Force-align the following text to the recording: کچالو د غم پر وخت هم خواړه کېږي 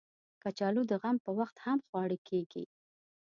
کچالو 0.43 0.81
د 0.87 0.91
غم 1.01 1.15
پر 1.23 1.31
وخت 1.39 1.55
هم 1.65 1.77
خواړه 1.87 2.17
کېږي 2.27 2.63